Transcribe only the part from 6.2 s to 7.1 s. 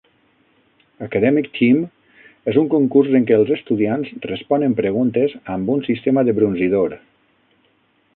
de brunzidor.